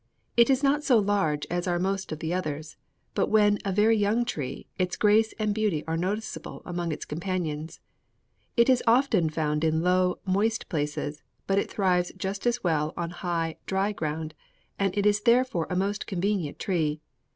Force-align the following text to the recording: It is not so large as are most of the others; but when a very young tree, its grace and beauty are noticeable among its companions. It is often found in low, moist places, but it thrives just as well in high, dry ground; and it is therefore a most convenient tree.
It 0.35 0.49
is 0.49 0.63
not 0.63 0.83
so 0.83 0.97
large 0.97 1.45
as 1.51 1.67
are 1.67 1.77
most 1.77 2.11
of 2.11 2.17
the 2.17 2.33
others; 2.33 2.75
but 3.13 3.27
when 3.29 3.59
a 3.63 3.71
very 3.71 3.95
young 3.95 4.25
tree, 4.25 4.65
its 4.79 4.95
grace 4.97 5.31
and 5.37 5.53
beauty 5.53 5.83
are 5.85 5.95
noticeable 5.95 6.63
among 6.65 6.91
its 6.91 7.05
companions. 7.05 7.79
It 8.57 8.67
is 8.67 8.81
often 8.87 9.29
found 9.29 9.63
in 9.63 9.83
low, 9.83 10.17
moist 10.25 10.67
places, 10.69 11.21
but 11.45 11.59
it 11.59 11.69
thrives 11.69 12.11
just 12.17 12.47
as 12.47 12.63
well 12.63 12.95
in 12.97 13.11
high, 13.11 13.59
dry 13.67 13.91
ground; 13.91 14.33
and 14.79 14.97
it 14.97 15.05
is 15.05 15.21
therefore 15.21 15.67
a 15.69 15.75
most 15.75 16.07
convenient 16.07 16.57
tree. 16.57 16.99